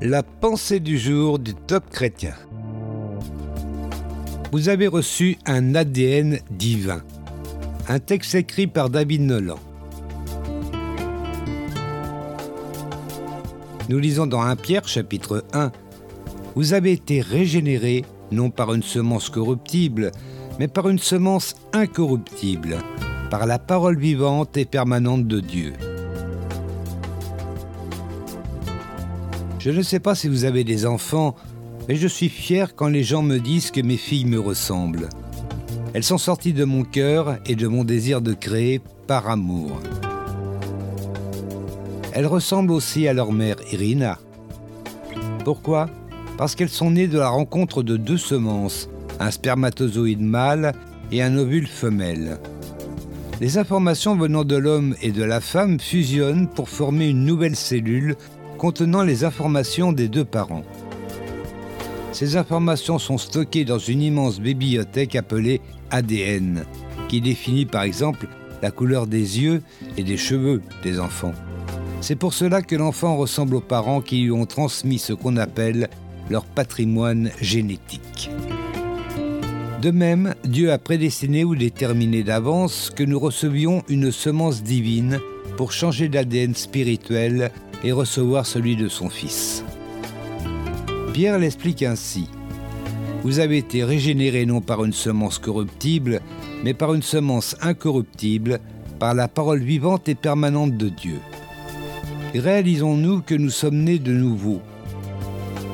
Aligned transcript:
La 0.00 0.22
pensée 0.22 0.78
du 0.78 0.96
jour 0.96 1.40
du 1.40 1.54
top 1.54 1.90
chrétien. 1.90 2.34
Vous 4.52 4.68
avez 4.68 4.86
reçu 4.86 5.36
un 5.44 5.74
ADN 5.74 6.38
divin. 6.52 7.02
Un 7.88 7.98
texte 7.98 8.36
écrit 8.36 8.68
par 8.68 8.90
David 8.90 9.22
Nolan. 9.22 9.58
Nous 13.88 13.98
lisons 13.98 14.28
dans 14.28 14.40
1 14.40 14.54
Pierre 14.54 14.86
chapitre 14.86 15.44
1. 15.52 15.72
Vous 16.54 16.74
avez 16.74 16.92
été 16.92 17.20
régénérés 17.20 18.04
non 18.30 18.50
par 18.50 18.74
une 18.74 18.84
semence 18.84 19.28
corruptible, 19.30 20.12
mais 20.60 20.68
par 20.68 20.88
une 20.88 21.00
semence 21.00 21.56
incorruptible, 21.72 22.76
par 23.30 23.46
la 23.46 23.58
parole 23.58 23.98
vivante 23.98 24.56
et 24.56 24.64
permanente 24.64 25.26
de 25.26 25.40
Dieu. 25.40 25.72
Je 29.68 29.72
ne 29.74 29.82
sais 29.82 30.00
pas 30.00 30.14
si 30.14 30.28
vous 30.28 30.46
avez 30.46 30.64
des 30.64 30.86
enfants, 30.86 31.36
mais 31.90 31.96
je 31.96 32.08
suis 32.08 32.30
fier 32.30 32.74
quand 32.74 32.88
les 32.88 33.02
gens 33.02 33.20
me 33.20 33.36
disent 33.36 33.70
que 33.70 33.82
mes 33.82 33.98
filles 33.98 34.24
me 34.24 34.40
ressemblent. 34.40 35.10
Elles 35.92 36.04
sont 36.04 36.16
sorties 36.16 36.54
de 36.54 36.64
mon 36.64 36.84
cœur 36.84 37.36
et 37.44 37.54
de 37.54 37.66
mon 37.66 37.84
désir 37.84 38.22
de 38.22 38.32
créer 38.32 38.80
par 39.06 39.28
amour. 39.28 39.78
Elles 42.14 42.26
ressemblent 42.26 42.72
aussi 42.72 43.08
à 43.08 43.12
leur 43.12 43.30
mère 43.30 43.56
Irina. 43.70 44.18
Pourquoi? 45.44 45.90
Parce 46.38 46.54
qu'elles 46.54 46.70
sont 46.70 46.92
nées 46.92 47.06
de 47.06 47.18
la 47.18 47.28
rencontre 47.28 47.82
de 47.82 47.98
deux 47.98 48.16
semences, 48.16 48.88
un 49.20 49.30
spermatozoïde 49.30 50.22
mâle 50.22 50.72
et 51.12 51.22
un 51.22 51.36
ovule 51.36 51.66
femelle. 51.66 52.38
Les 53.42 53.58
informations 53.58 54.16
venant 54.16 54.44
de 54.44 54.56
l'homme 54.56 54.94
et 55.02 55.12
de 55.12 55.24
la 55.24 55.42
femme 55.42 55.78
fusionnent 55.78 56.48
pour 56.48 56.70
former 56.70 57.10
une 57.10 57.26
nouvelle 57.26 57.54
cellule 57.54 58.16
contenant 58.58 59.04
les 59.04 59.24
informations 59.24 59.92
des 59.92 60.08
deux 60.08 60.24
parents. 60.24 60.64
Ces 62.12 62.36
informations 62.36 62.98
sont 62.98 63.16
stockées 63.16 63.64
dans 63.64 63.78
une 63.78 64.02
immense 64.02 64.40
bibliothèque 64.40 65.14
appelée 65.14 65.62
ADN, 65.90 66.64
qui 67.08 67.20
définit 67.20 67.64
par 67.64 67.82
exemple 67.82 68.26
la 68.60 68.70
couleur 68.70 69.06
des 69.06 69.40
yeux 69.40 69.62
et 69.96 70.02
des 70.02 70.16
cheveux 70.16 70.60
des 70.82 70.98
enfants. 70.98 71.32
C'est 72.00 72.16
pour 72.16 72.34
cela 72.34 72.60
que 72.60 72.76
l'enfant 72.76 73.16
ressemble 73.16 73.54
aux 73.54 73.60
parents 73.60 74.00
qui 74.00 74.22
lui 74.22 74.32
ont 74.32 74.46
transmis 74.46 74.98
ce 74.98 75.12
qu'on 75.12 75.36
appelle 75.36 75.88
leur 76.28 76.44
patrimoine 76.44 77.30
génétique. 77.40 78.30
De 79.80 79.92
même, 79.92 80.34
Dieu 80.44 80.72
a 80.72 80.78
prédestiné 80.78 81.44
ou 81.44 81.54
déterminé 81.54 82.24
d'avance 82.24 82.90
que 82.94 83.04
nous 83.04 83.20
recevions 83.20 83.84
une 83.88 84.10
semence 84.10 84.64
divine 84.64 85.20
pour 85.56 85.70
changer 85.72 86.08
d'ADN 86.08 86.54
spirituel 86.54 87.52
et 87.84 87.92
recevoir 87.92 88.46
celui 88.46 88.76
de 88.76 88.88
son 88.88 89.08
Fils. 89.08 89.64
Pierre 91.12 91.38
l'explique 91.38 91.82
ainsi. 91.82 92.28
Vous 93.22 93.40
avez 93.40 93.58
été 93.58 93.84
régénérés 93.84 94.46
non 94.46 94.60
par 94.60 94.84
une 94.84 94.92
semence 94.92 95.38
corruptible, 95.38 96.20
mais 96.62 96.74
par 96.74 96.94
une 96.94 97.02
semence 97.02 97.56
incorruptible, 97.60 98.60
par 98.98 99.14
la 99.14 99.28
parole 99.28 99.62
vivante 99.62 100.08
et 100.08 100.14
permanente 100.14 100.76
de 100.76 100.88
Dieu. 100.88 101.18
Réalisons-nous 102.34 103.22
que 103.22 103.34
nous 103.34 103.50
sommes 103.50 103.82
nés 103.84 103.98
de 103.98 104.12
nouveau. 104.12 104.60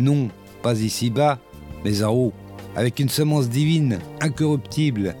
Non, 0.00 0.28
pas 0.62 0.80
ici-bas, 0.80 1.38
mais 1.84 2.02
en 2.02 2.12
haut, 2.12 2.32
avec 2.74 3.00
une 3.00 3.08
semence 3.08 3.48
divine, 3.48 3.98
incorruptible, 4.20 5.14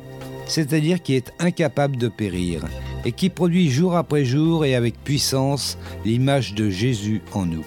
c'est-à-dire 0.46 1.02
qui 1.02 1.14
est 1.14 1.32
incapable 1.38 1.96
de 1.96 2.08
périr, 2.08 2.62
et 3.04 3.12
qui 3.12 3.30
produit 3.30 3.70
jour 3.70 3.96
après 3.96 4.24
jour 4.24 4.64
et 4.64 4.74
avec 4.74 5.02
puissance 5.02 5.78
l'image 6.04 6.54
de 6.54 6.68
Jésus 6.70 7.22
en 7.32 7.46
nous. 7.46 7.64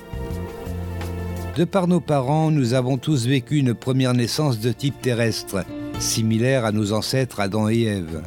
De 1.55 1.65
par 1.65 1.87
nos 1.87 1.99
parents, 1.99 2.49
nous 2.49 2.73
avons 2.73 2.97
tous 2.97 3.27
vécu 3.27 3.57
une 3.57 3.73
première 3.73 4.13
naissance 4.13 4.59
de 4.59 4.71
type 4.71 5.01
terrestre, 5.01 5.65
similaire 5.99 6.65
à 6.65 6.71
nos 6.71 6.93
ancêtres 6.93 7.39
Adam 7.39 7.69
et 7.69 7.83
Ève. 7.83 8.21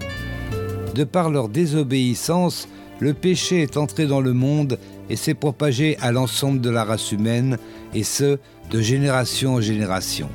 De 0.95 1.05
par 1.05 1.31
leur 1.31 1.49
désobéissance, 1.49 2.69
le 3.01 3.15
péché 3.15 3.63
est 3.63 3.77
entré 3.77 4.07
dans 4.07 4.21
le 4.21 4.33
monde 4.33 4.79
et 5.09 5.17
s'est 5.17 5.35
propagé 5.35 5.97
à 6.01 6.13
l'ensemble 6.13 6.61
de 6.61 6.71
la 6.71 6.85
race 6.85 7.13
humaine, 7.13 7.59
et 7.95 8.05
ce, 8.05 8.39
de 8.71 8.81
génération 8.81 9.55
en 9.55 9.61
génération. 9.61 10.29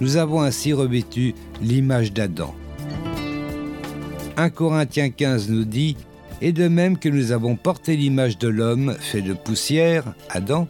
Nous 0.00 0.16
avons 0.16 0.42
ainsi 0.42 0.72
revêtu 0.72 1.34
l'image 1.62 2.12
d'Adam. 2.12 2.54
1 4.36 4.50
Corinthiens 4.50 5.10
15 5.10 5.48
nous 5.50 5.64
dit 5.64 5.96
Et 6.40 6.52
de 6.52 6.68
même 6.68 6.98
que 6.98 7.08
nous 7.08 7.32
avons 7.32 7.56
porté 7.56 7.96
l'image 7.96 8.38
de 8.38 8.48
l'homme 8.48 8.96
fait 8.98 9.22
de 9.22 9.32
poussière, 9.32 10.14
Adam, 10.28 10.66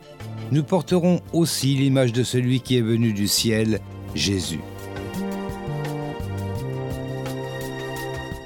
nous 0.52 0.62
porterons 0.62 1.20
aussi 1.32 1.74
l'image 1.74 2.12
de 2.12 2.22
celui 2.22 2.60
qui 2.60 2.76
est 2.76 2.82
venu 2.82 3.12
du 3.12 3.26
ciel, 3.26 3.80
Jésus. 4.14 4.60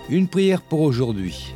Une 0.08 0.28
prière 0.28 0.62
pour 0.62 0.80
aujourd'hui. 0.80 1.52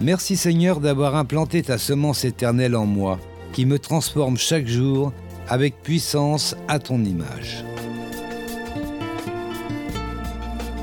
Merci 0.00 0.36
Seigneur 0.36 0.80
d'avoir 0.80 1.16
implanté 1.16 1.62
ta 1.62 1.78
semence 1.78 2.24
éternelle 2.24 2.76
en 2.76 2.86
moi, 2.86 3.18
qui 3.52 3.66
me 3.66 3.78
transforme 3.78 4.36
chaque 4.36 4.66
jour 4.66 5.12
avec 5.48 5.82
puissance 5.82 6.56
à 6.68 6.78
ton 6.78 7.04
image. 7.04 7.64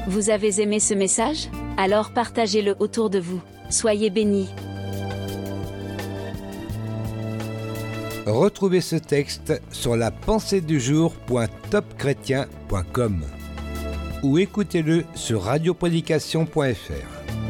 Vous 0.08 0.30
avez 0.30 0.62
aimé 0.62 0.80
ce 0.80 0.94
message? 0.94 1.50
Alors 1.78 2.12
partagez-le 2.12 2.76
autour 2.80 3.10
de 3.10 3.20
vous. 3.20 3.42
Soyez 3.70 4.10
bénis. 4.10 4.50
Retrouvez 8.26 8.82
ce 8.82 8.96
texte 8.96 9.62
sur 9.72 9.98
la 9.98 10.12
ou 14.24 14.38
écoutez-le 14.38 15.04
sur 15.14 15.44
radioprédication.fr. 15.44 17.43